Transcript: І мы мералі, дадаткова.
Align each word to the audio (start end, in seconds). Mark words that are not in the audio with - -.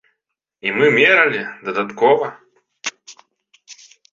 І 0.69 0.71
мы 0.77 0.85
мералі, 0.95 1.41
дадаткова. 1.67 2.27